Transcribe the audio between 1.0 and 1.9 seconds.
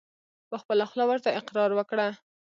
ورته اقرار